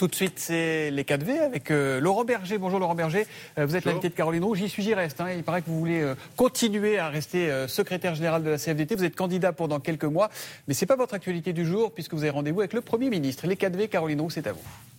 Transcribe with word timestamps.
Tout 0.00 0.08
de 0.08 0.14
suite, 0.14 0.38
c'est 0.38 0.90
les 0.90 1.02
4V 1.02 1.40
avec 1.40 1.70
euh, 1.70 2.00
Laurent 2.00 2.24
Berger. 2.24 2.56
Bonjour 2.56 2.78
Laurent 2.78 2.94
Berger. 2.94 3.26
Euh, 3.58 3.66
vous 3.66 3.76
êtes 3.76 3.84
l'invité 3.84 4.08
de 4.08 4.14
Caroline 4.14 4.42
Roux. 4.42 4.54
J'y 4.54 4.70
suis, 4.70 4.82
j'y 4.82 4.94
reste. 4.94 5.20
Hein. 5.20 5.26
Il 5.36 5.42
paraît 5.42 5.60
que 5.60 5.66
vous 5.66 5.78
voulez 5.78 6.00
euh, 6.00 6.14
continuer 6.38 6.98
à 6.98 7.10
rester 7.10 7.50
secrétaire 7.68 8.14
général 8.14 8.42
de 8.42 8.48
la 8.48 8.56
CFDT. 8.56 8.94
Vous 8.94 9.04
êtes 9.04 9.14
candidat 9.14 9.52
pendant 9.52 9.78
quelques 9.78 10.04
mois. 10.04 10.30
Mais 10.66 10.72
ce 10.72 10.82
n'est 10.82 10.86
pas 10.86 10.96
votre 10.96 11.12
actualité 11.12 11.52
du 11.52 11.66
jour 11.66 11.92
puisque 11.92 12.14
vous 12.14 12.22
avez 12.22 12.30
rendez-vous 12.30 12.60
avec 12.60 12.72
le 12.72 12.80
Premier 12.80 13.10
ministre. 13.10 13.46
Les 13.46 13.56
4V, 13.56 13.88
Caroline 13.88 14.22
Roux, 14.22 14.30
c'est 14.30 14.46
à 14.46 14.52
vous. 14.52 14.89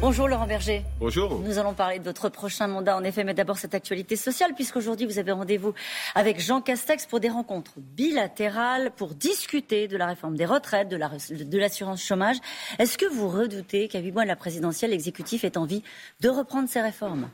Bonjour 0.00 0.28
Laurent 0.28 0.46
Berger. 0.46 0.82
Bonjour. 0.98 1.40
Nous 1.40 1.58
allons 1.58 1.74
parler 1.74 1.98
de 1.98 2.04
votre 2.04 2.30
prochain 2.30 2.66
mandat, 2.66 2.96
en 2.96 3.04
effet, 3.04 3.22
mais 3.22 3.34
d'abord 3.34 3.58
cette 3.58 3.74
actualité 3.74 4.16
sociale, 4.16 4.54
puisqu'aujourd'hui 4.54 5.04
vous 5.04 5.18
avez 5.18 5.30
rendez-vous 5.30 5.74
avec 6.14 6.40
Jean 6.40 6.62
Castex 6.62 7.04
pour 7.04 7.20
des 7.20 7.28
rencontres 7.28 7.74
bilatérales, 7.76 8.92
pour 8.92 9.14
discuter 9.14 9.88
de 9.88 9.98
la 9.98 10.06
réforme 10.06 10.36
des 10.36 10.46
retraites, 10.46 10.88
de 10.88 11.58
l'assurance 11.58 12.02
chômage. 12.02 12.38
Est-ce 12.78 12.96
que 12.96 13.04
vous 13.04 13.28
redoutez 13.28 13.88
qu'à 13.88 13.98
huit 14.00 14.12
mois 14.12 14.22
de 14.22 14.28
la 14.28 14.36
présidentielle, 14.36 14.92
l'exécutif 14.92 15.44
ait 15.44 15.58
envie 15.58 15.82
de 16.20 16.30
reprendre 16.30 16.66
ces 16.66 16.80
réformes? 16.80 17.28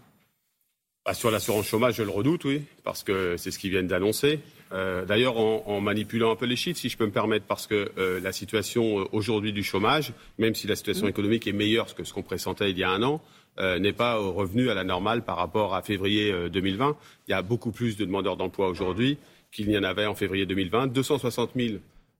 Bah, 1.06 1.14
Sur 1.14 1.30
l'assurance 1.30 1.66
chômage, 1.66 1.94
je 1.94 2.02
le 2.02 2.10
redoute, 2.10 2.44
oui, 2.44 2.62
parce 2.84 3.02
que 3.02 3.36
c'est 3.36 3.50
ce 3.50 3.58
qu'ils 3.58 3.70
viennent 3.70 3.86
d'annoncer. 3.86 4.40
Euh, 4.72 5.04
d'ailleurs, 5.04 5.38
en, 5.38 5.80
manipulant 5.80 6.32
un 6.32 6.36
peu 6.36 6.46
les 6.46 6.56
chiffres, 6.56 6.78
si 6.78 6.88
je 6.88 6.96
peux 6.96 7.06
me 7.06 7.12
permettre, 7.12 7.46
parce 7.46 7.66
que 7.66 7.92
euh, 7.98 8.20
la 8.20 8.32
situation 8.32 9.00
euh, 9.00 9.04
aujourd'hui 9.12 9.52
du 9.52 9.62
chômage, 9.62 10.12
même 10.38 10.54
si 10.54 10.66
la 10.66 10.74
situation 10.74 11.06
économique 11.06 11.46
est 11.46 11.52
meilleure 11.52 11.94
que 11.94 12.04
ce 12.04 12.12
qu'on 12.12 12.22
pressentait 12.22 12.70
il 12.70 12.78
y 12.78 12.82
a 12.84 12.90
un 12.90 13.02
an, 13.02 13.22
n'est 13.58 13.94
pas 13.94 14.16
revenu 14.16 14.68
à 14.68 14.74
la 14.74 14.84
normale 14.84 15.24
par 15.24 15.38
rapport 15.38 15.74
à 15.74 15.80
février 15.80 16.30
2020. 16.50 16.94
Il 17.26 17.30
y 17.30 17.34
a 17.34 17.40
beaucoup 17.40 17.70
plus 17.70 17.96
de 17.96 18.04
demandeurs 18.04 18.36
d'emploi 18.36 18.68
aujourd'hui 18.68 19.16
qu'il 19.50 19.68
n'y 19.68 19.78
en 19.78 19.82
avait 19.82 20.04
en 20.04 20.14
février 20.14 20.44
2020. 20.44 20.88
260 20.88 21.52
000 21.56 21.76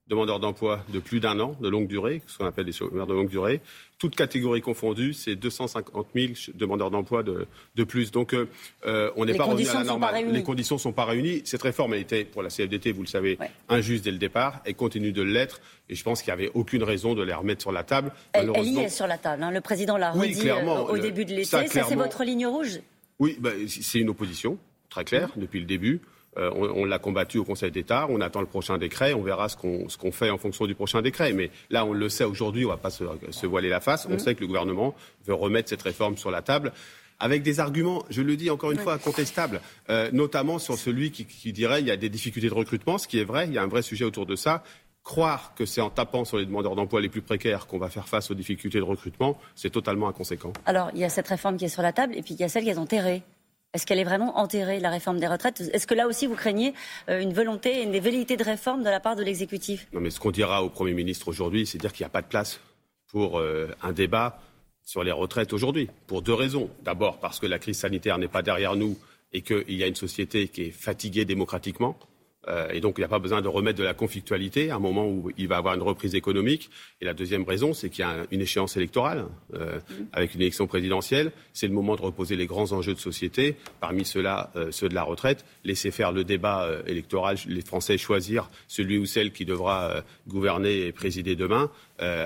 demandeurs 0.09 0.39
d'emploi 0.39 0.83
de 0.89 0.99
plus 0.99 1.19
d'un 1.19 1.39
an, 1.39 1.55
de 1.59 1.67
longue 1.67 1.87
durée, 1.87 2.21
ce 2.27 2.37
qu'on 2.37 2.45
appelle 2.45 2.65
des 2.65 2.71
chômeurs 2.71 3.07
de 3.07 3.13
longue 3.13 3.29
durée. 3.29 3.61
Toutes 3.97 4.15
catégories 4.15 4.61
confondues, 4.61 5.13
c'est 5.13 5.35
250 5.35 6.07
000 6.15 6.33
demandeurs 6.53 6.91
d'emploi 6.91 7.23
de, 7.23 7.47
de, 7.75 7.83
plus. 7.83 8.11
Donc, 8.11 8.33
euh, 8.33 8.47
euh 8.85 9.11
on 9.15 9.25
n'est 9.25 9.33
pas 9.33 9.45
revenu 9.45 9.67
à 9.67 9.73
la 9.73 9.83
normale. 9.83 10.31
Les 10.31 10.43
conditions 10.43 10.75
ne 10.75 10.79
sont 10.79 10.93
pas 10.93 11.05
réunies. 11.05 11.41
Cette 11.45 11.63
réforme 11.63 11.93
a 11.93 11.97
été, 11.97 12.23
pour 12.23 12.43
la 12.43 12.49
CFDT, 12.49 12.91
vous 12.91 13.01
le 13.01 13.07
savez, 13.07 13.39
injuste 13.69 14.03
dès 14.03 14.11
le 14.11 14.19
départ. 14.19 14.61
Elle 14.65 14.75
continue 14.75 15.11
de 15.11 15.23
l'être. 15.23 15.61
Et 15.89 15.95
je 15.95 16.03
pense 16.03 16.21
qu'il 16.21 16.33
n'y 16.33 16.39
avait 16.39 16.51
aucune 16.53 16.83
raison 16.83 17.15
de 17.15 17.23
les 17.23 17.33
remettre 17.33 17.61
sur 17.61 17.71
la 17.71 17.83
table. 17.83 18.11
Elle, 18.33 18.51
elle 18.53 18.65
y 18.65 18.79
est 18.79 18.89
sur 18.89 19.07
la 19.07 19.17
table. 19.17 19.43
Hein. 19.43 19.51
Le 19.51 19.61
président 19.61 19.97
l'a 19.97 20.11
redit 20.11 20.49
euh, 20.49 20.63
au 20.63 20.97
début 20.97 21.25
de 21.25 21.31
l'été. 21.31 21.45
Ça, 21.45 21.65
c'est 21.67 21.95
votre 21.95 22.23
ligne 22.23 22.45
rouge? 22.45 22.79
Oui, 23.19 23.35
bah, 23.39 23.51
c'est 23.67 23.99
une 23.99 24.09
opposition, 24.09 24.59
très 24.89 25.05
claire, 25.05 25.31
depuis 25.37 25.59
le 25.59 25.65
début. 25.65 26.01
Euh, 26.37 26.51
on, 26.53 26.85
l'a 26.85 26.99
combattu 26.99 27.37
au 27.37 27.43
Conseil 27.43 27.71
d'État. 27.71 28.07
On 28.09 28.21
attend 28.21 28.41
le 28.41 28.47
prochain 28.47 28.77
décret. 28.77 29.13
On 29.13 29.21
verra 29.21 29.49
ce 29.49 29.57
qu'on 29.57 30.11
fait 30.11 30.29
en 30.29 30.37
fonction 30.37 30.65
du 30.67 30.75
prochain 30.75 31.01
décret. 31.01 31.33
Mais 31.33 31.49
là, 31.69 31.85
on 31.85 31.93
le 31.93 32.09
sait 32.09 32.23
aujourd'hui. 32.23 32.65
On 32.65 32.69
ne 32.69 32.73
va 32.73 32.77
pas 32.77 32.89
se, 32.89 33.45
voiler 33.45 33.69
la 33.69 33.79
face. 33.79 34.07
On 34.09 34.15
mmh. 34.15 34.19
sait 34.19 34.35
que 34.35 34.41
le 34.41 34.47
gouvernement 34.47 34.95
veut 35.25 35.33
remettre 35.33 35.69
cette 35.69 35.81
réforme 35.81 36.17
sur 36.17 36.31
la 36.31 36.41
table 36.41 36.71
avec 37.19 37.41
des 37.41 37.59
arguments, 37.59 38.05
je 38.11 38.21
le 38.21 38.35
dis 38.35 38.51
encore 38.51 38.71
une 38.71 38.77
fois, 38.77 38.99
contestables, 38.99 39.61
euh, 39.89 40.11
notamment 40.13 40.59
sur 40.59 40.77
celui 40.77 41.09
qui, 41.09 41.25
qui 41.25 41.51
dirait 41.51 41.79
qu'il 41.79 41.87
y 41.87 41.91
a 41.91 41.97
des 41.97 42.09
difficultés 42.09 42.47
de 42.47 42.53
recrutement, 42.53 42.99
ce 42.99 43.07
qui 43.07 43.19
est 43.19 43.23
vrai, 43.23 43.47
il 43.47 43.53
y 43.53 43.57
a 43.57 43.63
un 43.63 43.67
vrai 43.67 43.81
sujet 43.81 44.05
autour 44.05 44.27
de 44.27 44.35
ça. 44.35 44.63
Croire 45.03 45.53
que 45.55 45.65
c'est 45.65 45.81
en 45.81 45.89
tapant 45.89 46.25
sur 46.25 46.37
les 46.37 46.45
demandeurs 46.45 46.75
d'emploi 46.75 47.01
les 47.01 47.09
plus 47.09 47.21
précaires 47.21 47.65
qu'on 47.65 47.79
va 47.79 47.89
faire 47.89 48.07
face 48.07 48.29
aux 48.29 48.35
difficultés 48.35 48.77
de 48.77 48.83
recrutement, 48.83 49.39
c'est 49.55 49.69
totalement 49.69 50.09
inconséquent. 50.09 50.53
Alors, 50.65 50.91
il 50.93 50.99
y 50.99 51.05
a 51.05 51.09
cette 51.09 51.29
réforme 51.29 51.57
qui 51.57 51.65
est 51.65 51.69
sur 51.69 51.81
la 51.81 51.93
table 51.93 52.13
et 52.15 52.21
puis 52.21 52.33
il 52.33 52.39
y 52.39 52.43
a 52.43 52.49
celle 52.49 52.65
qui 52.65 52.69
est 52.69 52.77
enterrée. 52.77 53.23
Est-ce 53.73 53.85
qu'elle 53.85 53.99
est 53.99 54.05
vraiment 54.05 54.37
enterrée, 54.37 54.79
la 54.79 54.89
réforme 54.89 55.19
des 55.19 55.27
retraites? 55.27 55.61
Est-ce 55.73 55.85
que 55.85 55.93
là 55.93 56.07
aussi, 56.07 56.25
vous 56.25 56.35
craignez 56.35 56.73
euh, 57.09 57.19
une 57.19 57.33
volonté, 57.33 57.83
une 57.83 57.97
velléité 57.99 58.37
de 58.37 58.43
réforme 58.43 58.81
de 58.83 58.89
la 58.89 58.99
part 58.99 59.15
de 59.15 59.23
l'exécutif? 59.23 59.87
Non, 59.93 59.99
mais 59.99 60.09
ce 60.09 60.19
qu'on 60.19 60.31
dira 60.31 60.63
au 60.63 60.69
Premier 60.69 60.93
ministre 60.93 61.27
aujourd'hui, 61.27 61.67
c'est 61.67 61.77
dire 61.77 61.91
qu'il 61.91 62.03
n'y 62.03 62.07
a 62.07 62.11
pas 62.11 62.21
de 62.21 62.27
place 62.27 62.59
pour 63.07 63.39
euh, 63.39 63.67
un 63.81 63.91
débat 63.91 64.39
sur 64.83 65.03
les 65.03 65.11
retraites 65.11 65.51
aujourd'hui, 65.51 65.89
pour 66.07 66.21
deux 66.21 66.33
raisons. 66.33 66.69
D'abord, 66.83 67.19
parce 67.19 67.39
que 67.39 67.45
la 67.45 67.59
crise 67.59 67.77
sanitaire 67.77 68.17
n'est 68.17 68.29
pas 68.29 68.41
derrière 68.41 68.75
nous 68.75 68.97
et 69.33 69.41
qu'il 69.41 69.73
y 69.73 69.83
a 69.83 69.87
une 69.87 69.95
société 69.95 70.47
qui 70.47 70.63
est 70.63 70.71
fatiguée 70.71 71.25
démocratiquement. 71.25 71.97
Euh, 72.47 72.69
et 72.71 72.79
donc, 72.79 72.95
il 72.97 73.01
n'y 73.01 73.05
a 73.05 73.09
pas 73.09 73.19
besoin 73.19 73.41
de 73.41 73.47
remettre 73.47 73.79
de 73.79 73.83
la 73.83 73.93
conflictualité 73.93 74.71
à 74.71 74.75
un 74.75 74.79
moment 74.79 75.07
où 75.07 75.31
il 75.37 75.47
va 75.47 75.55
y 75.55 75.57
avoir 75.57 75.75
une 75.75 75.81
reprise 75.81 76.15
économique. 76.15 76.69
Et 77.01 77.05
la 77.05 77.13
deuxième 77.13 77.43
raison, 77.43 77.73
c'est 77.73 77.89
qu'il 77.89 78.05
y 78.05 78.07
a 78.07 78.25
une 78.31 78.41
échéance 78.41 78.77
électorale 78.77 79.25
euh, 79.53 79.79
avec 80.13 80.35
une 80.35 80.41
élection 80.41 80.67
présidentielle. 80.67 81.31
C'est 81.53 81.67
le 81.67 81.73
moment 81.73 81.95
de 81.95 82.01
reposer 82.01 82.35
les 82.35 82.45
grands 82.45 82.71
enjeux 82.71 82.93
de 82.93 82.99
société, 82.99 83.55
parmi 83.79 84.05
ceux-là, 84.05 84.51
euh, 84.55 84.71
ceux 84.71 84.89
de 84.89 84.95
la 84.95 85.03
retraite. 85.03 85.45
Laisser 85.63 85.91
faire 85.91 86.11
le 86.11 86.23
débat 86.23 86.69
électoral, 86.85 87.37
les 87.47 87.61
Français 87.61 87.97
choisir 87.97 88.49
celui 88.67 88.97
ou 88.97 89.05
celle 89.05 89.31
qui 89.31 89.45
devra 89.45 90.03
gouverner 90.27 90.87
et 90.87 90.91
présider 90.91 91.35
demain. 91.35 91.69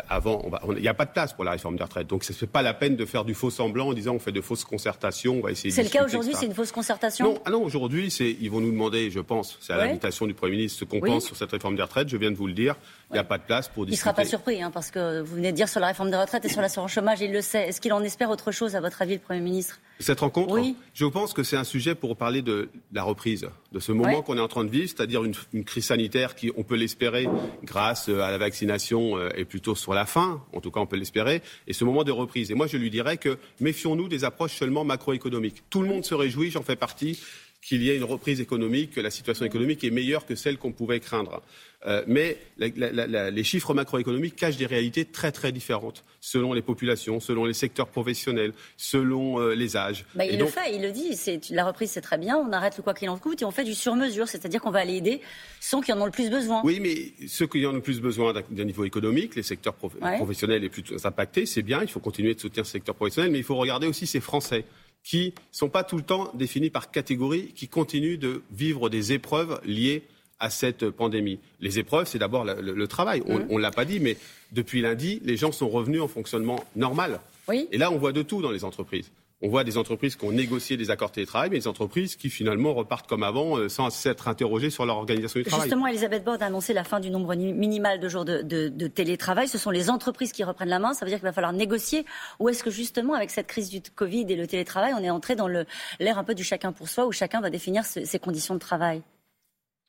Avant, 0.10 0.52
il 0.76 0.82
n'y 0.82 0.88
a 0.88 0.94
pas 0.94 1.06
de 1.06 1.12
place 1.12 1.34
pour 1.34 1.44
la 1.44 1.52
réforme 1.52 1.78
des 1.78 1.84
retraites. 1.84 2.08
Donc, 2.08 2.24
ce 2.24 2.34
n'est 2.34 2.52
pas 2.52 2.62
la 2.62 2.74
peine 2.74 2.96
de 2.96 3.06
faire 3.06 3.24
du 3.24 3.34
faux 3.34 3.50
semblant 3.50 3.88
en 3.88 3.94
disant 3.94 4.16
on 4.16 4.20
fait 4.20 4.32
de 4.32 4.42
fausses 4.42 4.64
concertations, 4.64 5.36
on 5.38 5.42
va 5.42 5.52
essayer. 5.52 5.72
C'est 5.72 5.84
le 5.84 5.90
cas 5.90 6.06
aujourd'hui, 6.06 6.34
c'est 6.36 6.46
une 6.46 6.54
fausse 6.54 6.72
concertation. 6.72 7.26
Non, 7.26 7.42
ah 7.46 7.52
non 7.52 7.64
aujourd'hui, 7.64 8.08
ils 8.08 8.52
vont 8.52 8.60
nous 8.60 8.72
demander, 8.72 9.10
je 9.12 9.20
pense, 9.20 9.58
c'est 9.62 9.74
à 9.74 9.78
l'invitation 9.78 10.28
du 10.28 10.34
Premier 10.34 10.58
ministre 10.58 10.80
ce 10.80 10.86
qu'on 10.86 11.00
pense 11.00 11.26
sur 11.26 11.36
cette 11.36 11.52
réforme 11.52 11.76
des 11.76 11.84
retraites. 11.84 12.10
Je 12.10 12.18
viens 12.18 12.32
de 12.32 12.36
vous 12.36 12.48
le 12.48 12.54
dire. 12.54 12.76
Il 13.10 13.14
n'y 13.14 13.20
a 13.20 13.24
pas 13.24 13.38
de 13.38 13.44
place 13.44 13.68
pour 13.68 13.86
discuter. 13.86 13.96
Il 13.96 14.10
ne 14.10 14.14
sera 14.14 14.14
pas 14.14 14.26
surpris, 14.26 14.62
hein, 14.62 14.72
parce 14.72 14.90
que 14.90 15.22
vous 15.22 15.36
venez 15.36 15.52
de 15.52 15.58
dire 15.58 15.68
sur 15.68 15.80
la 15.80 15.88
réforme 15.88 16.12
des 16.12 16.18
retraites 16.18 16.46
et 16.46 16.50
sur 16.50 16.62
l'assurance 16.62 16.92
chômage, 16.92 17.22
il 17.22 17.32
le 17.32 17.42
sait. 17.42 17.68
Est-ce 17.68 17.82
qu'il 17.82 17.94
en 17.94 18.04
espère 18.04 18.30
autre 18.30 18.52
chose, 18.52 18.76
à 18.76 18.82
votre 18.82 19.02
avis, 19.02 19.16
le 19.16 19.20
Premier 19.20 19.42
ministre? 19.42 19.80
Cette 20.00 20.22
rencontre? 20.22 20.54
Oui. 20.54 20.76
Je 20.94 21.06
pense 21.06 21.34
que 21.34 21.44
c'est 21.44 21.58
un 21.58 21.64
sujet 21.64 21.94
pour 21.94 22.16
parler 22.16 22.42
de 22.42 22.70
la 22.94 23.04
reprise, 23.04 23.48
de 23.72 23.80
ce 23.80 23.92
moment 23.92 24.22
qu'on 24.22 24.38
est 24.38 24.42
en 24.42 24.48
train 24.48 24.66
de 24.66 24.70
vivre, 24.70 24.90
c'est-à-dire 24.90 25.24
une, 25.24 25.64
crise 25.64 25.86
sanitaire 25.86 26.36
qui, 26.36 26.52
on 26.58 26.64
peut 26.64 26.76
l'espérer, 26.76 27.28
grâce 27.64 28.10
euh, 28.10 28.22
à 28.22 28.32
la 28.32 28.38
vaccination, 28.38 29.18
euh, 29.18 29.30
est 29.36 29.46
plutôt 29.46 29.76
sur 29.76 29.94
la 29.94 30.06
fin. 30.06 30.44
En 30.54 30.60
tout 30.60 30.72
cas, 30.72 30.82
on 30.82 30.86
peut 30.86 30.98
l'espérer. 30.98 31.42
Et 31.68 31.74
ce 31.74 31.86
moment 31.86 32.04
de 32.04 32.12
reprise. 32.12 32.52
Et 32.52 32.54
moi, 32.54 32.68
je 32.68 32.78
lui 32.78 32.90
dirais 32.90 33.18
que 33.18 33.38
méfions-nous 33.62 34.10
des 34.10 34.26
approches 34.26 34.56
seulement 34.56 34.84
macroéconomiques. 34.84 35.64
Tout 35.70 35.82
le 35.82 35.88
monde 35.88 36.04
se 36.04 36.14
réjouit, 36.14 36.52
j'en 36.52 36.64
fais 36.64 36.76
partie 36.76 37.20
qu'il 37.62 37.84
y 37.84 37.90
ait 37.90 37.96
une 37.96 38.04
reprise 38.04 38.42
économique, 38.42 38.92
que 38.92 39.02
la 39.02 39.12
situation 39.12 39.46
économique 39.46 39.84
est 39.84 39.92
meilleure 39.92 40.26
que 40.26 40.36
celle 40.36 40.58
qu'on 40.58 40.72
pouvait 40.72 41.00
craindre. 41.00 41.42
Euh, 41.88 42.04
mais 42.06 42.38
les 42.58 43.44
chiffres 43.44 43.74
macroéconomiques 43.74 44.36
cachent 44.36 44.58
des 44.58 44.68
réalités 44.68 45.06
très 45.06 45.32
très 45.32 45.52
différentes 45.52 46.04
selon 46.20 46.54
les 46.54 46.62
populations, 46.62 47.20
selon 47.20 47.46
les 47.46 47.54
secteurs 47.54 47.88
professionnels, 47.88 48.54
selon 48.78 49.40
euh, 49.40 49.56
les 49.56 49.76
âges. 49.78 50.06
Bah, 50.14 50.26
il 50.26 50.38
le 50.38 50.46
fait, 50.46 50.76
il 50.76 50.82
le 50.82 50.92
dit. 50.92 51.18
La 51.50 51.66
reprise, 51.66 51.92
c'est 51.92 52.02
très 52.02 52.20
bien. 52.20 52.38
On 52.38 52.52
arrête 52.52 52.78
le 52.78 52.84
quoi 52.84 52.94
qu'il 52.94 53.10
en 53.10 53.18
coûte 53.18 53.42
et 53.42 53.46
on 53.46 53.52
fait 53.52 53.64
du 53.64 53.74
sur-mesure, 53.74 54.28
c'est-à-dire 54.28 54.62
qu'on 54.62 54.70
va 54.72 54.80
aller 54.80 54.98
aider 54.98 55.22
ceux 55.60 55.82
qui 55.82 55.92
en 55.92 56.00
ont 56.02 56.06
le 56.06 56.12
plus 56.12 56.30
besoin. 56.30 56.62
Oui, 56.64 56.80
mais 56.80 57.28
ceux 57.28 57.48
qui 57.48 57.66
en 57.66 57.72
ont 57.72 57.74
le 57.74 57.82
plus 57.82 58.00
besoin 58.00 58.34
d'un 58.34 58.64
niveau 58.64 58.86
économique, 58.86 59.36
les 59.36 59.44
secteurs 59.44 59.74
professionnels 59.74 60.62
les 60.62 60.70
plus 60.70 60.84
impactés, 61.04 61.48
c'est 61.48 61.64
bien. 61.64 61.82
Il 61.82 61.90
faut 61.90 62.00
continuer 62.00 62.36
de 62.36 62.40
soutenir 62.40 62.66
ce 62.66 62.74
secteur 62.74 62.96
professionnel, 62.96 63.32
mais 63.32 63.40
il 63.40 63.44
faut 63.44 63.56
regarder 63.56 63.88
aussi 63.88 64.06
ces 64.06 64.20
Français 64.20 64.66
qui 65.04 65.28
ne 65.28 65.32
sont 65.52 65.70
pas 65.70 65.84
tout 65.84 65.98
le 65.98 66.04
temps 66.04 66.32
définis 66.34 66.70
par 66.70 66.92
catégorie, 66.92 67.52
qui 67.56 67.68
continuent 67.68 68.20
de 68.20 68.44
vivre 68.52 68.90
des 68.90 69.14
épreuves 69.14 69.60
liées 69.66 70.04
à 70.40 70.50
cette 70.50 70.90
pandémie. 70.90 71.40
Les 71.60 71.80
épreuves, 71.80 72.08
c'est 72.08 72.20
d'abord 72.20 72.44
le, 72.46 72.88
travail. 72.88 73.22
On 73.28 73.40
ne 73.40 73.44
mmh. 73.46 73.60
l'a 73.60 73.72
pas 73.72 73.86
dit, 73.86 74.00
mais 74.00 74.18
depuis 74.52 74.82
lundi, 74.82 75.22
les 75.24 75.38
gens 75.38 75.52
sont 75.52 75.70
revenus 75.70 76.02
en 76.02 76.08
fonctionnement 76.08 76.64
normal. 76.76 77.20
Et 77.72 77.78
là, 77.78 77.92
on 77.92 77.98
voit 77.98 78.12
de 78.12 78.22
tout 78.22 78.42
dans 78.42 78.52
les 78.52 78.64
entreprises. 78.64 79.12
On 79.44 79.50
voit 79.50 79.64
des 79.64 79.78
entreprises 79.78 80.16
qui 80.16 80.26
ont 80.26 80.32
négocié 80.32 80.78
des 80.78 80.92
accords 80.92 81.12
télétravail, 81.12 81.50
mais 81.50 81.58
des 81.58 81.68
entreprises 81.68 82.16
qui 82.16 82.30
finalement 82.30 82.74
repartent 82.74 83.08
comme 83.08 83.24
avant 83.24 83.58
euh, 83.58 83.70
sans 83.70 83.90
s'être 83.90 84.28
interrogées 84.28 84.70
sur 84.70 84.86
leur 84.86 84.98
organisation 84.98 85.40
du 85.40 85.46
travail. 85.46 85.64
Justement, 85.64 85.88
Elisabeth 85.88 86.24
Borne 86.24 86.44
a 86.44 86.46
annoncé 86.46 86.74
la 86.74 86.84
fin 86.84 87.00
du 87.00 87.10
nombre 87.10 87.34
minimal 87.34 88.00
de 88.00 88.08
jours 88.08 88.24
de, 88.24 88.88
télétravail. 88.88 89.48
Ce 89.48 89.58
sont 89.58 89.72
les 89.72 89.90
entreprises 89.90 90.32
qui 90.32 90.44
reprennent 90.44 90.70
la 90.70 90.80
main. 90.80 90.94
Ça 90.94 91.06
veut 91.06 91.10
dire 91.10 91.18
qu'il 91.18 91.28
va 91.28 91.34
falloir 91.34 91.54
négocier. 91.54 92.06
Ou 92.40 92.50
est-ce 92.50 92.64
que 92.64 92.70
justement, 92.70 93.14
avec 93.16 93.32
cette 93.32 93.48
crise 93.48 93.70
du 93.70 93.82
Covid 93.82 94.26
et 94.30 94.36
le 94.36 94.46
télétravail, 94.46 94.94
on 94.98 95.04
est 95.04 95.10
entré 95.10 95.36
dans 95.36 95.48
l'ère 95.48 96.18
un 96.18 96.24
peu 96.24 96.36
du 96.36 96.44
chacun 96.44 96.72
pour 96.72 96.88
soi, 96.88 97.08
où 97.08 97.12
chacun 97.12 97.42
va 97.42 97.50
définir 97.50 97.84
ses 97.84 98.20
conditions 98.20 98.54
de 98.54 98.60
travail? 98.60 99.02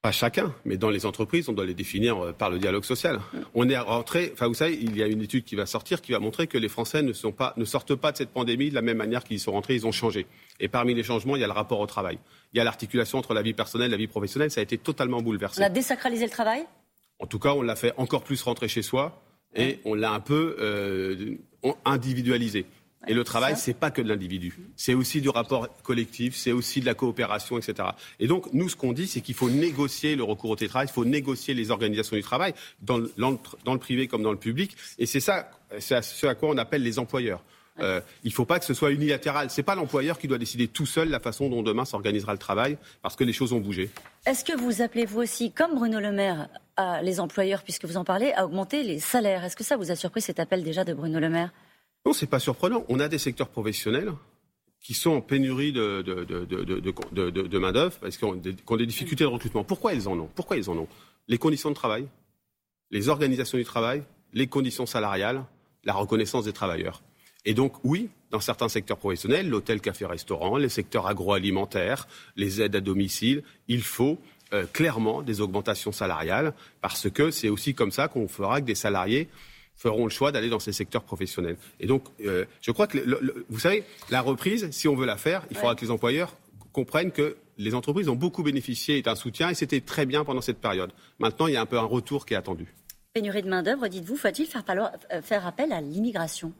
Pas 0.02 0.10
chacun, 0.10 0.52
mais 0.64 0.76
dans 0.76 0.90
les 0.90 1.06
entreprises, 1.06 1.48
on 1.48 1.52
doit 1.52 1.64
les 1.64 1.74
définir 1.74 2.18
euh, 2.18 2.32
par 2.32 2.50
le 2.50 2.58
dialogue 2.58 2.84
social. 2.84 3.20
On 3.54 3.68
est 3.68 3.78
rentré, 3.78 4.30
enfin 4.32 4.48
vous 4.48 4.54
savez, 4.54 4.76
il 4.82 4.96
y 4.96 5.02
a 5.02 5.06
une 5.06 5.22
étude 5.22 5.44
qui 5.44 5.54
va 5.54 5.64
sortir 5.64 6.02
qui 6.02 6.10
va 6.10 6.18
montrer 6.18 6.48
que 6.48 6.58
les 6.58 6.68
Français 6.68 7.02
ne, 7.02 7.12
sont 7.12 7.30
pas, 7.30 7.54
ne 7.56 7.64
sortent 7.64 7.94
pas 7.94 8.10
de 8.10 8.16
cette 8.16 8.30
pandémie 8.30 8.68
de 8.68 8.74
la 8.74 8.82
même 8.82 8.96
manière 8.96 9.22
qu'ils 9.22 9.38
sont 9.38 9.52
rentrés, 9.52 9.76
ils 9.76 9.86
ont 9.86 9.92
changé. 9.92 10.26
Et 10.58 10.66
parmi 10.66 10.92
les 10.92 11.04
changements, 11.04 11.36
il 11.36 11.40
y 11.40 11.44
a 11.44 11.46
le 11.46 11.52
rapport 11.52 11.78
au 11.78 11.86
travail. 11.86 12.18
Il 12.52 12.58
y 12.58 12.60
a 12.60 12.64
l'articulation 12.64 13.18
entre 13.18 13.32
la 13.32 13.42
vie 13.42 13.54
personnelle 13.54 13.88
et 13.88 13.92
la 13.92 13.96
vie 13.96 14.08
professionnelle, 14.08 14.50
ça 14.50 14.58
a 14.60 14.64
été 14.64 14.76
totalement 14.76 15.22
bouleversé. 15.22 15.62
On 15.62 15.66
a 15.66 15.70
désacralisé 15.70 16.24
le 16.24 16.30
travail? 16.32 16.64
En 17.20 17.26
tout 17.26 17.38
cas, 17.38 17.52
on 17.52 17.62
l'a 17.62 17.76
fait 17.76 17.92
encore 17.96 18.24
plus 18.24 18.42
rentrer 18.42 18.66
chez 18.66 18.82
soi 18.82 19.22
et 19.54 19.78
on 19.84 19.94
l'a 19.94 20.10
un 20.10 20.20
peu 20.20 20.56
euh, 20.58 21.36
individualisé. 21.84 22.66
Et 23.08 23.14
le 23.14 23.24
travail, 23.24 23.56
c'est 23.56 23.74
pas 23.74 23.90
que 23.90 24.00
de 24.00 24.08
l'individu. 24.08 24.56
C'est 24.76 24.94
aussi 24.94 25.20
du 25.20 25.28
rapport 25.28 25.68
collectif, 25.82 26.36
c'est 26.36 26.52
aussi 26.52 26.80
de 26.80 26.86
la 26.86 26.94
coopération, 26.94 27.58
etc. 27.58 27.88
Et 28.20 28.26
donc, 28.26 28.52
nous, 28.52 28.68
ce 28.68 28.76
qu'on 28.76 28.92
dit, 28.92 29.06
c'est 29.06 29.20
qu'il 29.20 29.34
faut 29.34 29.50
négocier 29.50 30.14
le 30.14 30.22
recours 30.22 30.50
au 30.50 30.56
télétravail, 30.56 30.86
il 30.88 30.94
faut 30.94 31.04
négocier 31.04 31.54
les 31.54 31.70
organisations 31.70 32.16
du 32.16 32.22
travail, 32.22 32.54
dans 32.80 32.98
le, 32.98 33.12
dans 33.16 33.72
le 33.72 33.78
privé 33.78 34.06
comme 34.06 34.22
dans 34.22 34.32
le 34.32 34.38
public. 34.38 34.76
Et 34.98 35.06
c'est 35.06 35.20
ça, 35.20 35.50
c'est 35.78 36.02
ce 36.02 36.26
à 36.26 36.34
quoi 36.34 36.50
on 36.50 36.58
appelle 36.58 36.82
les 36.82 36.98
employeurs. 36.98 37.42
Euh, 37.80 38.00
il 38.22 38.28
ne 38.28 38.34
faut 38.34 38.44
pas 38.44 38.58
que 38.58 38.64
ce 38.64 38.74
soit 38.74 38.92
unilatéral. 38.92 39.50
Ce 39.50 39.60
n'est 39.60 39.64
pas 39.64 39.74
l'employeur 39.74 40.18
qui 40.18 40.28
doit 40.28 40.38
décider 40.38 40.68
tout 40.68 40.86
seul 40.86 41.08
la 41.08 41.20
façon 41.20 41.48
dont 41.48 41.62
demain 41.62 41.84
s'organisera 41.84 42.32
le 42.32 42.38
travail, 42.38 42.76
parce 43.00 43.16
que 43.16 43.24
les 43.24 43.32
choses 43.32 43.52
ont 43.52 43.60
bougé. 43.60 43.90
Est-ce 44.26 44.44
que 44.44 44.56
vous 44.56 44.82
appelez 44.82 45.06
vous 45.06 45.20
aussi, 45.20 45.52
comme 45.52 45.74
Bruno 45.74 45.98
Le 45.98 46.12
Maire, 46.12 46.48
à 46.76 47.02
les 47.02 47.18
employeurs, 47.18 47.62
puisque 47.62 47.86
vous 47.86 47.96
en 47.96 48.04
parlez, 48.04 48.32
à 48.32 48.44
augmenter 48.44 48.82
les 48.82 49.00
salaires? 49.00 49.44
Est-ce 49.44 49.56
que 49.56 49.64
ça 49.64 49.76
vous 49.76 49.90
a 49.90 49.96
surpris 49.96 50.20
cet 50.20 50.38
appel 50.38 50.62
déjà 50.62 50.84
de 50.84 50.92
Bruno 50.92 51.18
Le 51.18 51.30
Maire? 51.30 51.50
Non, 52.04 52.12
c'est 52.12 52.26
pas 52.26 52.40
surprenant. 52.40 52.84
On 52.88 53.00
a 53.00 53.08
des 53.08 53.18
secteurs 53.18 53.48
professionnels 53.48 54.12
qui 54.80 54.94
sont 54.94 55.10
en 55.10 55.20
pénurie 55.20 55.72
de, 55.72 57.58
main-d'œuvre, 57.58 57.96
parce 58.00 58.16
qu'ils 58.16 58.26
ont, 58.26 58.34
des 58.34 58.86
difficultés 58.86 59.24
de 59.24 59.28
recrutement. 59.28 59.62
Pourquoi 59.62 59.94
ils 59.94 60.08
en 60.08 60.18
ont? 60.18 60.28
Pourquoi 60.34 60.56
ils 60.56 60.68
en 60.68 60.76
ont? 60.76 60.88
Les 61.28 61.38
conditions 61.38 61.70
de 61.70 61.76
travail, 61.76 62.08
les 62.90 63.08
organisations 63.08 63.58
du 63.58 63.64
travail, 63.64 64.02
les 64.32 64.48
conditions 64.48 64.86
salariales, 64.86 65.44
la 65.84 65.92
reconnaissance 65.92 66.44
des 66.44 66.52
travailleurs. 66.52 67.02
Et 67.44 67.54
donc, 67.54 67.74
oui, 67.84 68.08
dans 68.30 68.40
certains 68.40 68.68
secteurs 68.68 68.98
professionnels, 68.98 69.48
l'hôtel, 69.48 69.80
café, 69.80 70.04
restaurant, 70.06 70.56
les 70.56 70.68
secteurs 70.68 71.06
agroalimentaires, 71.06 72.08
les 72.36 72.60
aides 72.60 72.74
à 72.74 72.80
domicile, 72.80 73.42
il 73.68 73.82
faut 73.82 74.18
euh, 74.52 74.66
clairement 74.72 75.22
des 75.22 75.40
augmentations 75.40 75.92
salariales 75.92 76.54
parce 76.80 77.08
que 77.10 77.30
c'est 77.30 77.48
aussi 77.48 77.74
comme 77.74 77.90
ça 77.90 78.08
qu'on 78.08 78.28
fera 78.28 78.60
que 78.60 78.66
des 78.66 78.74
salariés 78.74 79.28
feront 79.74 80.04
le 80.04 80.10
choix 80.10 80.32
d'aller 80.32 80.48
dans 80.48 80.60
ces 80.60 80.72
secteurs 80.72 81.02
professionnels. 81.02 81.56
Et 81.80 81.86
donc, 81.86 82.04
euh, 82.24 82.44
je 82.60 82.70
crois 82.70 82.86
que, 82.86 82.98
vous 83.48 83.58
savez, 83.58 83.84
la 84.10 84.20
reprise, 84.20 84.70
si 84.70 84.88
on 84.88 84.94
veut 84.94 85.06
la 85.06 85.16
faire, 85.16 85.44
il 85.50 85.56
faudra 85.56 85.74
que 85.74 85.84
les 85.84 85.90
employeurs 85.90 86.36
comprennent 86.72 87.12
que 87.12 87.36
les 87.58 87.74
entreprises 87.74 88.08
ont 88.08 88.16
beaucoup 88.16 88.42
bénéficié 88.42 89.02
d'un 89.02 89.14
soutien 89.14 89.50
et 89.50 89.54
c'était 89.54 89.80
très 89.80 90.06
bien 90.06 90.24
pendant 90.24 90.40
cette 90.40 90.58
période. 90.58 90.92
Maintenant, 91.18 91.46
il 91.46 91.54
y 91.54 91.56
a 91.56 91.60
un 91.60 91.66
peu 91.66 91.78
un 91.78 91.84
retour 91.84 92.26
qui 92.26 92.34
est 92.34 92.36
attendu. 92.36 92.66
Pénurie 93.12 93.42
de 93.42 93.48
main-d'œuvre, 93.48 93.88
dites-vous, 93.88 94.16
faut-il 94.16 94.46
faire, 94.46 94.64
euh, 95.12 95.20
faire 95.20 95.46
appel 95.46 95.72
à 95.72 95.80
l'immigration? 95.80 96.52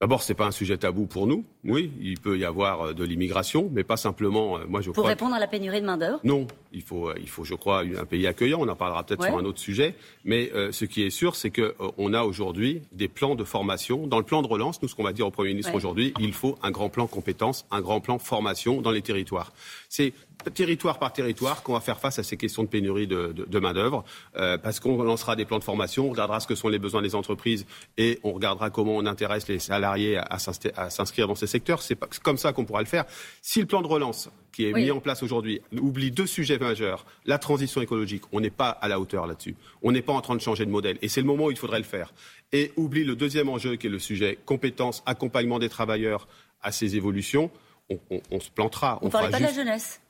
D'abord, 0.00 0.22
ce 0.22 0.32
n'est 0.32 0.36
pas 0.36 0.46
un 0.46 0.52
sujet 0.52 0.76
tabou 0.76 1.06
pour 1.06 1.26
nous. 1.26 1.44
Oui, 1.64 1.92
il 2.00 2.18
peut 2.20 2.38
y 2.38 2.44
avoir 2.44 2.82
euh, 2.82 2.92
de 2.92 3.04
l'immigration, 3.04 3.68
mais 3.72 3.84
pas 3.84 3.96
simplement. 3.96 4.58
Moi, 4.68 4.80
je 4.80 4.90
pour 4.90 5.06
répondre 5.06 5.34
à 5.34 5.40
la 5.40 5.46
pénurie 5.46 5.80
de 5.80 5.86
main 5.86 5.96
d'œuvre. 5.96 6.20
Non, 6.24 6.46
il 6.72 6.82
faut, 6.82 7.08
euh, 7.08 7.14
il 7.20 7.28
faut, 7.28 7.44
je 7.44 7.54
crois, 7.54 7.80
un 7.80 8.04
pays 8.04 8.26
accueillant. 8.26 8.60
On 8.60 8.68
en 8.68 8.76
parlera 8.76 9.04
peut-être 9.04 9.24
sur 9.24 9.38
un 9.38 9.44
autre 9.44 9.58
sujet. 9.58 9.94
Mais 10.24 10.50
ce 10.70 10.84
qui 10.84 11.02
est 11.02 11.10
sûr, 11.10 11.36
c'est 11.36 11.50
qu'on 11.50 12.14
a 12.14 12.22
aujourd'hui 12.22 12.82
des 12.92 13.08
plans 13.08 13.34
de 13.34 13.44
formation. 13.44 14.06
Dans 14.06 14.18
le 14.18 14.24
plan 14.24 14.42
de 14.42 14.46
relance, 14.46 14.82
nous, 14.82 14.88
ce 14.88 14.94
qu'on 14.94 15.04
va 15.04 15.12
dire 15.12 15.26
au 15.26 15.30
Premier 15.30 15.50
ministre 15.50 15.74
aujourd'hui, 15.74 16.14
il 16.20 16.32
faut 16.32 16.58
un 16.62 16.70
grand 16.70 16.88
plan 16.88 17.06
compétences, 17.06 17.66
un 17.70 17.80
grand 17.80 18.00
plan 18.00 18.18
formation 18.18 18.80
dans 18.80 18.90
les 18.90 19.02
territoires. 19.02 19.52
C'est 19.88 20.12
territoire 20.50 20.98
par 20.98 21.12
territoire 21.12 21.62
qu'on 21.62 21.74
va 21.74 21.80
faire 21.80 21.98
face 21.98 22.18
à 22.18 22.22
ces 22.22 22.36
questions 22.36 22.62
de 22.62 22.68
pénurie 22.68 23.06
de, 23.06 23.32
de, 23.32 23.58
main-d'œuvre, 23.58 24.04
euh, 24.36 24.58
parce 24.58 24.80
qu'on 24.80 25.02
lancera 25.02 25.36
des 25.36 25.44
plans 25.44 25.58
de 25.58 25.64
formation, 25.64 26.06
on 26.06 26.10
regardera 26.10 26.40
ce 26.40 26.46
que 26.46 26.54
sont 26.54 26.68
les 26.68 26.78
besoins 26.78 27.02
des 27.02 27.14
entreprises 27.14 27.66
et 27.96 28.18
on 28.22 28.32
regardera 28.32 28.70
comment 28.70 28.96
on 28.96 29.06
intéresse 29.06 29.48
les 29.48 29.58
salariés 29.58 30.18
à, 30.18 30.38
s'inscrire 30.38 31.28
dans 31.28 31.34
ces 31.34 31.46
secteurs. 31.46 31.82
C'est 31.82 31.98
comme 32.22 32.38
ça 32.38 32.52
qu'on 32.52 32.64
pourra 32.64 32.80
le 32.80 32.86
faire. 32.86 33.04
Si 33.40 33.60
le 33.60 33.66
plan 33.66 33.82
de 33.82 33.86
relance 33.86 34.30
qui 34.52 34.66
est 34.66 34.72
mis 34.72 34.90
en 34.90 35.00
place 35.00 35.22
aujourd'hui 35.22 35.60
oublie 35.80 36.10
deux 36.10 36.26
sujets 36.26 36.58
majeurs, 36.58 37.06
la 37.24 37.38
transition 37.38 37.80
écologique, 37.80 38.22
on 38.32 38.40
n'est 38.40 38.50
pas 38.50 38.70
à 38.70 38.88
la 38.88 39.00
hauteur 39.00 39.26
là-dessus. 39.26 39.56
On 39.82 39.92
n'est 39.92 40.02
pas 40.02 40.12
en 40.12 40.20
train 40.20 40.36
de 40.36 40.40
changer 40.40 40.66
de 40.66 40.70
modèle 40.70 40.98
et 41.02 41.08
c'est 41.08 41.20
le 41.20 41.26
moment 41.26 41.46
où 41.46 41.50
il 41.50 41.56
faudrait 41.56 41.78
le 41.78 41.84
faire. 41.84 42.12
Et 42.52 42.72
oublie 42.76 43.04
le 43.04 43.16
deuxième 43.16 43.48
enjeu 43.48 43.76
qui 43.76 43.86
est 43.86 43.90
le 43.90 43.98
sujet 43.98 44.38
compétences, 44.44 45.02
accompagnement 45.06 45.58
des 45.58 45.68
travailleurs 45.68 46.28
à 46.62 46.70
ces 46.70 46.96
évolutions. 46.96 47.50
On, 47.90 48.40
se 48.40 48.50
plantera. 48.50 48.98
On 49.02 49.06
ne 49.06 49.10
parle 49.10 49.30
pas 49.30 49.38
de 49.38 49.42
la 49.42 49.52
jeunesse 49.52 50.00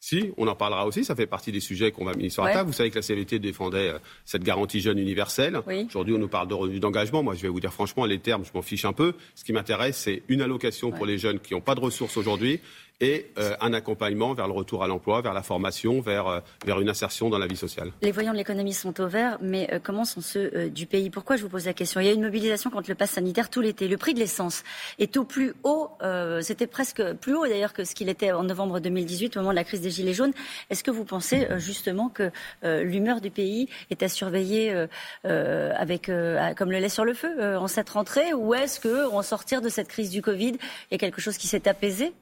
si, 0.00 0.32
on 0.36 0.46
en 0.46 0.54
parlera 0.54 0.86
aussi, 0.86 1.04
ça 1.04 1.16
fait 1.16 1.26
partie 1.26 1.50
des 1.50 1.58
sujets 1.58 1.90
qu'on 1.90 2.04
va 2.04 2.14
mettre 2.14 2.32
sur 2.32 2.44
la 2.44 2.52
table. 2.52 2.68
Vous 2.68 2.72
savez 2.72 2.90
que 2.90 2.96
la 2.96 3.02
CVT 3.02 3.40
défendait 3.40 3.88
euh, 3.88 3.98
cette 4.24 4.44
garantie 4.44 4.80
jeune 4.80 4.98
universelle. 4.98 5.60
Aujourd'hui, 5.86 6.14
on 6.14 6.18
nous 6.18 6.28
parle 6.28 6.46
de 6.46 6.54
revenus 6.54 6.80
d'engagement. 6.80 7.24
Moi, 7.24 7.34
je 7.34 7.42
vais 7.42 7.48
vous 7.48 7.58
dire 7.58 7.72
franchement, 7.72 8.04
les 8.04 8.20
termes, 8.20 8.44
je 8.44 8.50
m'en 8.54 8.62
fiche 8.62 8.84
un 8.84 8.92
peu. 8.92 9.14
Ce 9.34 9.42
qui 9.42 9.52
m'intéresse, 9.52 9.96
c'est 9.96 10.22
une 10.28 10.40
allocation 10.40 10.92
pour 10.92 11.04
les 11.04 11.18
jeunes 11.18 11.40
qui 11.40 11.54
n'ont 11.54 11.60
pas 11.60 11.74
de 11.74 11.80
ressources 11.80 12.16
aujourd'hui 12.16 12.60
et 13.00 13.30
euh, 13.38 13.54
un 13.60 13.72
accompagnement 13.72 14.34
vers 14.34 14.48
le 14.48 14.52
retour 14.52 14.82
à 14.82 14.88
l'emploi, 14.88 15.20
vers 15.20 15.32
la 15.32 15.42
formation, 15.42 16.00
vers, 16.00 16.26
euh, 16.26 16.40
vers 16.64 16.80
une 16.80 16.88
insertion 16.88 17.30
dans 17.30 17.38
la 17.38 17.46
vie 17.46 17.56
sociale. 17.56 17.92
Les 18.02 18.10
voyants 18.10 18.32
de 18.32 18.38
l'économie 18.38 18.72
sont 18.72 19.00
au 19.00 19.06
vert, 19.06 19.38
mais 19.40 19.68
euh, 19.72 19.78
comment 19.80 20.04
sont 20.04 20.20
ceux 20.20 20.68
du 20.70 20.86
pays? 20.86 21.10
Pourquoi 21.10 21.36
je 21.36 21.42
vous 21.42 21.48
pose 21.48 21.66
la 21.66 21.74
question? 21.74 22.00
Il 22.00 22.06
y 22.06 22.10
a 22.10 22.12
une 22.12 22.22
mobilisation 22.22 22.70
contre 22.70 22.90
le 22.90 22.96
pass 22.96 23.12
sanitaire 23.12 23.50
tout 23.50 23.60
l'été. 23.60 23.86
Le 23.86 23.96
prix 23.96 24.14
de 24.14 24.18
l'essence 24.18 24.64
est 24.98 25.16
au 25.16 25.24
plus 25.24 25.54
haut, 25.62 25.90
c'était 26.40 26.66
presque 26.66 27.02
plus 27.14 27.34
haut 27.34 27.46
d'ailleurs 27.46 27.72
que 27.72 27.84
ce 27.84 27.94
qu'il 27.94 28.08
était 28.08 28.32
en 28.32 28.42
novembre 28.42 28.80
2018 28.80 29.36
au 29.36 29.40
moment 29.40 29.50
de 29.50 29.56
la 29.56 29.64
crise 29.64 29.80
des 29.80 29.90
Gilets 29.90 30.14
jaunes. 30.14 30.32
Est-ce 30.70 30.82
que 30.82 30.90
vous 30.90 31.04
pensez 31.04 31.46
justement 31.56 32.08
que 32.08 32.30
l'humeur 32.62 33.20
du 33.20 33.30
pays 33.30 33.68
est 33.90 34.02
à 34.02 34.08
surveiller 34.08 34.86
avec, 35.24 36.10
comme 36.56 36.70
le 36.70 36.78
lait 36.78 36.88
sur 36.88 37.04
le 37.04 37.14
feu 37.14 37.56
en 37.56 37.68
cette 37.68 37.90
rentrée? 37.90 38.32
Ou 38.34 38.54
est-ce 38.54 38.80
qu'en 38.80 39.22
sortir 39.22 39.60
de 39.60 39.68
cette 39.68 39.88
crise 39.88 40.10
du 40.10 40.22
Covid, 40.22 40.52
il 40.52 40.92
y 40.92 40.94
a 40.94 40.98
quelque 40.98 41.20
chose 41.20 41.36
qui 41.36 41.46
s'est 41.46 41.68
apaisé? 41.68 42.12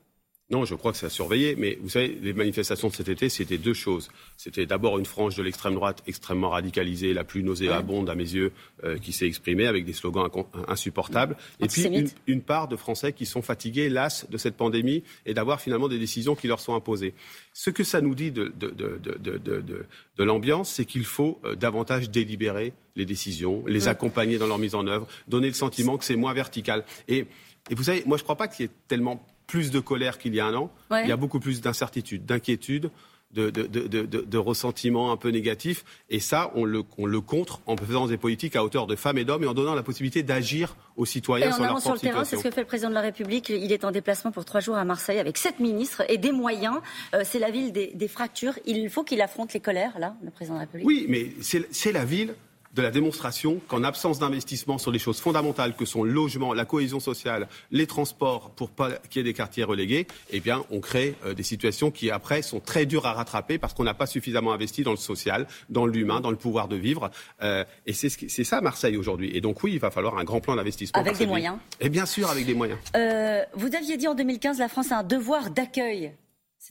Non, 0.49 0.65
je 0.65 0.77
crois 0.77 0.93
que 0.93 0.99
c'est 0.99 1.07
à 1.07 1.11
surveiller. 1.11 1.57
Mais 1.57 1.77
vous 1.83 1.89
savez, 1.89 2.17
les 2.23 2.33
manifestations 2.33 2.89
de 2.89 2.95
cet 2.95 3.09
été, 3.09 3.29
c'était 3.29 3.59
deux 3.59 3.75
choses. 3.75 4.09
C'était 4.37 4.65
d'abord 4.65 4.97
une 4.97 5.05
frange 5.05 5.35
de 5.35 5.43
l'extrême 5.43 5.75
droite 5.75 6.05
extrêmement 6.07 6.51
radicalisée, 6.51 7.15
la 7.15 7.25
plus 7.25 7.43
nauséabonde 7.43 8.09
à 8.09 8.15
mes 8.15 8.33
yeux, 8.33 8.53
euh, 8.85 8.97
qui 8.97 9.13
s'est 9.13 9.27
exprimée 9.27 9.67
avec 9.67 9.85
des 9.85 9.93
slogans 9.93 10.31
insupportables. 10.69 11.37
Et 11.59 11.67
puis 11.67 11.89
une, 12.29 12.43
part 12.43 12.69
de 12.69 12.77
Français 12.77 13.13
qui 13.13 13.27
sont 13.27 13.43
fatigués, 13.43 13.89
las 13.89 14.31
de 14.31 14.37
cette 14.37 14.57
pandémie 14.57 15.03
et 15.25 15.35
d'avoir 15.35 15.61
finalement 15.61 15.89
des 15.89 15.99
décisions 15.99 16.37
qui 16.37 16.47
leur 16.47 16.61
sont 16.61 16.77
imposées. 16.77 17.15
Ce 17.53 17.71
que 17.71 17.83
ça 17.83 18.01
nous 18.01 18.15
dit 18.15 18.31
de, 18.31 18.53
de, 18.57 20.25
l'ambiance, 20.25 20.71
c'est 20.71 20.85
qu'il 20.85 21.05
faut 21.05 21.41
euh, 21.45 21.57
davantage 21.57 22.09
délibérer 22.09 22.73
les 22.95 23.05
décisions, 23.05 23.65
les 23.67 23.89
accompagner 23.89 24.39
dans 24.39 24.47
leur 24.47 24.59
mise 24.59 24.77
en 24.77 24.87
œuvre, 24.87 25.09
donner 25.27 25.49
le 25.49 25.55
sentiment 25.55 25.99
que 25.99 26.05
c'est 26.05 26.17
moins 26.17 26.35
vertical. 26.35 26.85
Et, 27.09 27.27
et 27.69 27.75
vous 27.75 27.83
savez, 27.83 28.05
moi 28.07 28.17
je 28.17 28.23
ne 28.23 28.25
crois 28.25 28.37
pas 28.37 28.47
qu'il 28.47 28.67
y 28.67 28.69
ait 28.69 28.73
tellement 28.87 29.27
plus 29.47 29.71
de 29.71 29.81
colère 29.81 30.19
qu'il 30.19 30.35
y 30.35 30.41
a 30.41 30.47
un 30.47 30.55
an. 30.55 30.71
Il 30.91 31.09
y 31.09 31.13
a 31.13 31.17
beaucoup 31.17 31.41
plus 31.41 31.61
d'incertitude, 31.61 32.25
d'inquiétude. 32.25 32.91
De, 33.33 33.51
de, 33.51 33.67
de, 33.67 34.39
ressentiments 34.39 35.13
un 35.13 35.19
peu 35.19 35.29
négatifs. 35.29 35.85
Et 36.09 36.21
ça, 36.21 36.51
on 36.55 36.65
le, 36.65 36.85
on 36.97 37.05
le 37.05 37.21
contre 37.21 37.61
en 37.67 37.77
faisant 37.77 38.07
des 38.07 38.17
politiques 38.17 38.57
à 38.57 38.65
hauteur 38.65 38.87
de 38.87 38.97
femmes 38.97 39.19
et 39.19 39.27
d'hommes 39.27 39.45
et 39.45 39.47
en 39.47 39.53
donnant 39.53 39.75
la 39.75 39.83
possibilité 39.83 40.23
d'agir 40.23 40.75
aux 40.97 41.05
citoyens 41.05 41.51
et 41.51 41.53
sur 41.53 41.65
leur 41.65 41.79
sur 41.83 41.93
le 41.93 41.99
terrain, 41.99 42.25
c'est 42.25 42.39
ce 42.39 42.43
que 42.43 42.51
fait 42.51 42.63
le 42.63 42.67
président 42.67 42.89
de 42.89 42.95
la 42.95 43.03
République. 43.03 43.51
Il 43.51 43.73
est 43.73 43.85
en 43.85 43.91
déplacement 43.91 44.31
pour 44.31 44.47
trois 44.47 44.61
jours 44.61 44.77
à 44.77 44.87
Marseille 44.87 45.19
avec 45.19 45.37
sept 45.37 45.61
ministres 45.61 46.03
et 46.09 46.17
des 46.17 46.33
moyens. 46.33 46.79
Euh, 47.15 47.23
c'est 47.25 47.41
la 47.41 47.51
ville 47.51 47.73
des, 47.73 47.89
des 47.93 48.09
fractures. 48.09 48.55
Il 48.65 48.89
faut 48.89 49.03
qu'il 49.03 49.21
affronte 49.21 49.53
les 49.53 49.61
colères, 49.61 49.99
là, 49.99 50.17
le 50.25 50.31
président 50.31 50.55
de 50.55 50.61
la 50.61 50.65
République. 50.65 50.87
Oui, 50.87 51.05
mais 51.07 51.33
c'est 51.43 51.93
la 51.93 52.07
ville 52.07 52.35
de 52.77 52.83
la 52.83 52.91
démonstration 52.91 53.61
qu'en 53.69 53.83
absence 53.83 54.19
d'investissement 54.19 54.77
sur 54.77 54.93
les 54.93 54.99
choses 54.99 55.19
fondamentales 55.19 55.75
que 55.75 55.87
sont 55.87 56.05
le 56.05 56.13
logement, 56.13 56.53
la 56.53 56.67
cohésion 56.67 57.01
sociale, 57.01 57.49
les 57.71 57.87
transports, 57.87 58.51
pour 58.51 58.71
pas 58.71 58.93
qu'il 59.09 59.21
y 59.21 59.21
ait 59.21 59.25
des 59.25 59.35
quartiers 59.35 59.65
relégués, 59.65 60.07
eh 60.31 60.41
bien, 60.41 60.63
on 60.71 60.81
crée 60.81 61.15
euh, 61.25 61.33
des 61.33 61.43
situations 61.43 61.91
qui 61.91 62.11
après 62.11 62.43
sont 62.43 62.61
très 62.61 62.85
dures 62.85 63.07
à 63.07 63.15
rattraper 63.15 63.59
parce 63.59 63.73
qu'on 63.73 63.85
n'a 63.85 63.95
pas 63.95 64.07
suffisamment 64.07 64.53
investi 64.53 64.83
dans 64.83 64.91
le 64.91 64.99
social, 64.99 65.47
dans 65.71 65.87
l'humain, 65.87 66.21
dans 66.21 66.31
le 66.31 66.37
pouvoir 66.37 66.69
de 66.69 66.77
vivre. 66.77 67.11
Euh, 67.43 67.65
et 67.87 67.95
c'est 67.95 68.11
ce 68.11 68.45
ça 68.45 68.61
Marseille 68.61 68.97
aujourd'hui. 68.97 69.35
Et 69.35 69.41
donc 69.41 69.63
oui, 69.63 69.73
il 69.73 69.81
va 69.81 69.91
falloir 69.91 70.19
un 70.19 70.25
grand 70.25 70.41
plan 70.41 70.55
d'investissement. 70.55 71.01
Avec 71.01 71.17
des 71.17 71.27
moyens. 71.27 71.57
Et 71.81 71.89
bien 71.89 72.05
sûr, 72.05 72.31
avec 72.31 72.45
des 72.45 72.55
moyens. 72.55 72.79
Euh, 72.95 73.43
vous 73.55 73.75
aviez 73.75 73.97
dit 73.97 74.07
en 74.07 74.15
2015, 74.15 74.59
la 74.59 74.69
France 74.69 74.93
a 74.93 74.99
un 74.99 75.03
devoir 75.03 75.51
d'accueil 75.51 76.13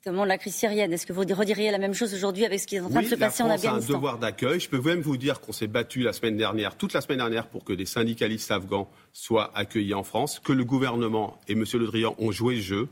c'est 0.03 0.11
de 0.11 0.23
la 0.23 0.37
crise 0.37 0.55
syrienne. 0.55 0.91
Est-ce 0.91 1.05
que 1.05 1.13
vous 1.13 1.21
rediriez 1.21 1.71
la 1.71 1.77
même 1.77 1.93
chose 1.93 2.13
aujourd'hui 2.13 2.45
avec 2.45 2.59
ce 2.59 2.67
qui 2.67 2.75
est 2.75 2.79
en 2.79 2.89
train 2.89 3.01
de 3.01 3.07
se 3.07 3.15
passer 3.15 3.43
en 3.43 3.49
Afghanistan 3.49 3.93
a 3.93 3.95
un 3.95 3.99
devoir 3.99 4.17
d'accueil. 4.17 4.59
Je 4.59 4.69
peux 4.69 4.81
même 4.81 5.01
vous 5.01 5.17
dire 5.17 5.39
qu'on 5.39 5.53
s'est 5.53 5.67
battu 5.67 6.01
la 6.01 6.11
semaine 6.11 6.37
dernière, 6.37 6.75
toute 6.75 6.93
la 6.93 7.01
semaine 7.01 7.19
dernière, 7.19 7.47
pour 7.47 7.63
que 7.63 7.73
des 7.73 7.85
syndicalistes 7.85 8.51
afghans 8.51 8.89
soient 9.13 9.51
accueillis 9.55 9.93
en 9.93 10.03
France, 10.03 10.39
que 10.43 10.51
le 10.51 10.65
gouvernement 10.65 11.39
et 11.47 11.53
M. 11.53 11.63
Le 11.73 11.85
Drian 11.85 12.15
ont 12.19 12.31
joué 12.31 12.55
le 12.55 12.61
jeu. 12.61 12.87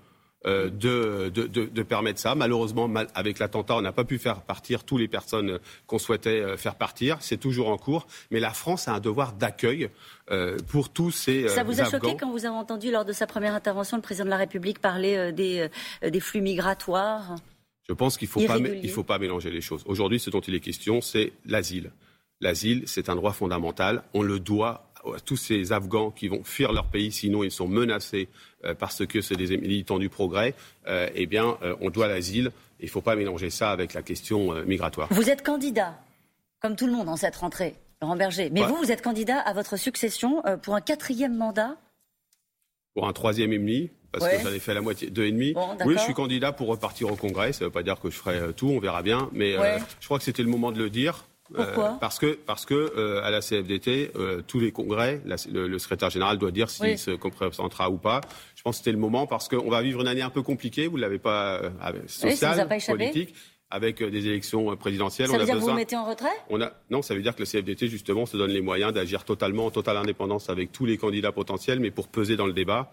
Euh, 0.46 0.70
de, 0.70 1.30
de, 1.30 1.84
permettre 1.84 2.20
ça. 2.20 2.36
Malheureusement, 2.36 2.92
avec 3.16 3.40
l'attentat, 3.40 3.78
on 3.78 3.82
n'a 3.82 3.94
pas 3.94 4.04
pu 4.04 4.18
faire 4.18 4.42
partir 4.42 4.84
toutes 4.84 5.00
les 5.00 5.08
personnes 5.08 5.60
qu'on 5.88 6.00
souhaitait 6.00 6.42
euh, 6.42 6.58
faire 6.58 6.76
partir. 6.76 7.18
C'est 7.22 7.38
toujours 7.38 7.70
en 7.70 7.78
cours. 7.78 8.08
Mais 8.30 8.42
la 8.42 8.50
France 8.50 8.90
a 8.90 8.94
un 8.94 9.00
devoir 9.00 9.32
d'accueil 9.32 9.90
euh, 10.32 10.58
pour 10.68 10.90
tous 10.90 11.12
ces. 11.12 11.48
ça 11.48 11.64
vous 11.64 11.80
a 11.80 11.90
choqué 11.90 12.18
quand 12.20 12.30
vous 12.30 12.46
avez 12.46 12.56
entendu 12.56 12.92
lors 12.92 13.06
de 13.06 13.14
sa 13.14 13.26
première 13.26 13.56
intervention 13.56 13.96
le 13.96 14.04
président 14.04 14.26
de 14.26 14.32
la 14.32 14.38
République 14.38 14.80
parler 14.80 15.32
des, 15.32 15.70
des 16.02 16.20
flux 16.20 16.42
migratoires? 16.42 17.36
Je 17.88 17.94
pense 17.94 18.18
qu'il 18.18 18.28
ne 18.28 18.88
faut 18.90 19.04
pas 19.04 19.20
mélanger 19.20 19.50
les 19.50 19.62
choses. 19.62 19.84
Aujourd'hui, 19.86 20.20
ce 20.20 20.30
dont 20.30 20.42
il 20.42 20.56
est 20.56 20.60
question, 20.60 21.00
c'est 21.00 21.32
l'asile. 21.46 21.92
L'asile, 22.42 22.84
c'est 22.86 23.08
un 23.08 23.16
droit 23.16 23.32
fondamental. 23.32 24.04
On 24.14 24.22
le 24.22 24.40
doit 24.40 24.92
à 25.05 25.19
tous 25.19 25.38
ces 25.38 25.72
Afghans 25.72 26.12
qui 26.12 26.27
vont 26.27 26.43
fuir 26.43 26.72
leur 26.72 26.86
pays, 26.86 27.12
sinon 27.12 27.43
ils 27.43 27.51
sont 27.51 27.67
menacés 27.67 28.29
euh, 28.65 28.74
parce 28.74 29.05
que 29.05 29.22
c'est 29.22 29.36
des 29.36 29.57
militants 29.57 30.00
du 30.00 30.10
progrès, 30.10 30.55
euh, 30.88 31.10
eh 31.15 31.25
bien, 31.25 31.57
euh, 31.62 31.75
on 31.81 31.89
doit 31.89 32.07
l'asile. 32.07 32.51
Il 32.79 32.86
ne 32.86 32.89
faut 32.89 33.01
pas 33.01 33.15
mélanger 33.15 33.50
ça 33.50 33.72
avec 33.72 33.93
la 33.93 34.01
question 34.01 34.53
migratoire. 34.65 35.07
Vous 35.12 35.29
êtes 35.29 35.41
candidat, 35.41 35.98
comme 36.60 36.75
tout 36.75 36.86
le 36.86 36.91
monde, 36.91 37.07
en 37.07 37.15
cette 37.15 37.36
rentrée, 37.38 37.75
Laurent 38.01 38.17
Berger. 38.17 38.50
Mais 38.51 38.62
vous, 38.63 38.75
vous 38.75 38.91
êtes 38.91 39.01
candidat 39.01 39.39
à 39.39 39.53
votre 39.53 39.77
succession 39.77 40.43
pour 40.62 40.75
un 40.75 40.81
quatrième 40.81 41.36
mandat? 41.36 41.77
Pour 42.93 43.07
un 43.07 43.13
troisième 43.13 43.53
et 43.53 43.60
demi 43.60 43.89
parce 44.12 44.29
que 44.29 44.43
j'en 44.43 44.53
ai 44.53 44.60
fait 44.60 44.75
la 44.75 44.81
moitié, 44.81 45.10
deux 45.10 45.25
et 45.25 45.31
demi. 45.31 45.55
oui, 45.86 45.95
je 45.98 46.01
suis 46.01 46.13
candidat 46.13 46.51
pour 46.51 46.67
repartir 46.67 47.12
au 47.12 47.15
Congrès. 47.15 47.51
Ça 47.51 47.62
ne 47.62 47.65
veut 47.65 47.72
pas 47.72 47.81
dire 47.81 48.00
que 48.00 48.12
je 48.12 48.15
ferai 48.15 48.53
tout, 48.53 48.67
on 48.67 48.79
verra 48.79 49.01
bien. 49.01 49.29
Mais 49.31 49.53
je 50.00 50.05
crois 50.05 50.17
que 50.17 50.25
c'était 50.25 50.43
le 50.43 50.50
moment 50.50 50.72
de 50.72 50.77
le 50.77 50.89
dire. 50.89 51.25
Pourquoi 51.55 51.98
Parce 52.00 52.19
que, 52.19 52.38
parce 52.45 52.65
que 52.65 53.22
à 53.24 53.29
la 53.29 53.41
CFDT, 53.41 54.12
tous 54.48 54.60
les 54.60 54.72
congrès, 54.72 55.22
le, 55.25 55.77
secrétaire 55.77 56.10
général 56.10 56.38
doit 56.38 56.51
dire 56.51 56.69
s'il 56.69 56.98
se 56.98 57.12
représentera 57.12 57.89
ou 57.89 57.98
pas. 57.98 58.22
Je 58.55 58.62
pense 58.62 58.75
que 58.75 58.77
c'était 58.79 58.91
le 58.91 58.98
moment 58.98 59.27
parce 59.27 59.50
qu'on 59.50 59.69
va 59.69 59.81
vivre 59.81 60.01
une 60.01 60.07
année 60.07 60.22
un 60.22 60.29
peu 60.29 60.41
compliquée, 60.41 60.88
vous 60.88 60.98
ne 60.98 61.01
l'avez 61.01 61.19
pas, 61.19 61.62
sociale, 62.07 62.67
politique 62.88 63.33
avec 63.74 64.01
euh, 64.01 64.12
des 64.12 64.27
élections 64.27 64.72
euh, 64.72 64.75
présidentielles. 64.75 65.27
Ça 65.27 65.38
veut 65.38 65.45
dire 65.45 65.55
que 65.55 65.60
vous 65.60 65.67
vous 65.67 65.74
mettez 65.74 65.98
en 65.98 66.05
retrait? 66.05 66.29
On 66.50 66.62
a... 66.62 66.72
Non, 66.91 67.01
ça 67.01 67.15
veut 67.15 67.24
dire 67.24 67.36
que 67.36 67.41
le 67.41 67.48
CFDT, 67.48 67.88
justement, 67.88 68.27
se 68.27 68.38
donne 68.38 68.51
les 68.51 68.62
moyens 68.62 68.93
d'agir 68.93 69.25
totalement 69.25 69.65
en 69.65 69.72
totale 69.72 69.98
indépendance 69.98 70.51
avec 70.51 70.72
tous 70.72 70.86
les 70.86 70.98
candidats 70.98 71.31
potentiels, 71.31 71.79
mais 71.79 71.89
pour 71.89 72.07
peser 72.07 72.38
dans 72.38 72.45
le 72.45 72.53
débat 72.53 72.91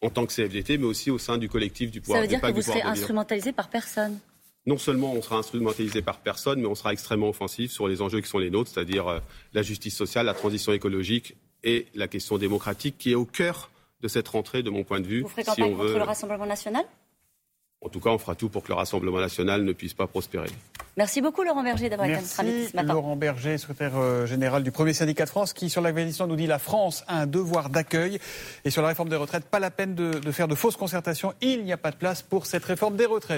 en 0.00 0.10
tant 0.10 0.24
que 0.24 0.32
CFDT, 0.32 0.78
mais 0.78 0.86
aussi 0.86 1.10
au 1.10 1.18
sein 1.18 1.38
du 1.38 1.48
collectif 1.48 1.90
du 1.90 2.00
pouvoir. 2.00 2.18
Ça 2.18 2.22
veut 2.22 2.28
dire 2.28 2.40
que 2.40 2.52
vous 2.52 2.62
serez 2.62 2.82
instrumentalisé 2.82 3.50
par 3.50 3.68
personne? 3.68 4.18
Non 4.66 4.78
seulement 4.78 5.12
on 5.12 5.22
sera 5.22 5.36
instrumentalisé 5.36 6.02
par 6.02 6.18
personne, 6.18 6.60
mais 6.60 6.68
on 6.68 6.74
sera 6.74 6.92
extrêmement 6.92 7.28
offensif 7.28 7.72
sur 7.72 7.88
les 7.88 8.00
enjeux 8.00 8.20
qui 8.20 8.28
sont 8.28 8.38
les 8.38 8.50
nôtres, 8.50 8.70
c'est-à-dire 8.72 9.08
euh, 9.08 9.18
la 9.54 9.62
justice 9.62 9.96
sociale, 9.96 10.26
la 10.26 10.34
transition 10.34 10.72
écologique 10.72 11.36
et 11.64 11.86
la 11.94 12.08
question 12.08 12.38
démocratique 12.38 12.96
qui 12.98 13.12
est 13.12 13.16
au 13.16 13.24
cœur 13.24 13.70
de 14.00 14.08
cette 14.08 14.28
rentrée, 14.28 14.62
de 14.62 14.70
mon 14.70 14.84
point 14.84 15.00
de 15.00 15.06
vue. 15.06 15.22
Vous 15.22 15.28
ferez 15.28 15.44
campagne 15.44 15.64
si 15.64 15.72
on 15.72 15.76
contre 15.76 15.98
le 15.98 16.02
Rassemblement 16.02 16.46
national? 16.46 16.84
En 17.84 17.88
tout 17.88 17.98
cas, 17.98 18.10
on 18.10 18.18
fera 18.18 18.36
tout 18.36 18.48
pour 18.48 18.62
que 18.62 18.68
le 18.68 18.74
Rassemblement 18.74 19.18
national 19.18 19.64
ne 19.64 19.72
puisse 19.72 19.94
pas 19.94 20.06
prospérer. 20.06 20.48
Merci 20.96 21.20
beaucoup, 21.20 21.42
Laurent 21.42 21.64
Berger, 21.64 21.88
d'avoir 21.88 22.08
été 22.08 22.20
notre 22.20 22.40
invité 22.40 22.68
ce 22.68 22.76
matin. 22.76 22.92
Laurent 22.92 23.16
Berger, 23.16 23.58
secrétaire 23.58 23.96
euh, 23.96 24.26
général 24.26 24.62
du 24.62 24.70
premier 24.70 24.92
syndicat 24.92 25.24
de 25.24 25.30
France, 25.30 25.52
qui, 25.52 25.68
sur 25.68 25.80
l'Afghanistan, 25.80 26.28
nous 26.28 26.36
dit 26.36 26.46
la 26.46 26.60
France 26.60 27.02
a 27.08 27.22
un 27.22 27.26
devoir 27.26 27.70
d'accueil. 27.70 28.20
Et 28.64 28.70
sur 28.70 28.82
la 28.82 28.88
réforme 28.88 29.08
des 29.08 29.16
retraites, 29.16 29.44
pas 29.44 29.58
la 29.58 29.72
peine 29.72 29.96
de 29.96 30.30
faire 30.30 30.46
de 30.46 30.54
fausses 30.54 30.76
concertations. 30.76 31.34
Il 31.40 31.64
n'y 31.64 31.72
a 31.72 31.76
pas 31.76 31.90
de 31.90 31.96
place 31.96 32.22
pour 32.22 32.46
cette 32.46 32.64
réforme 32.64 32.96
des 32.96 33.06
retraites. 33.06 33.30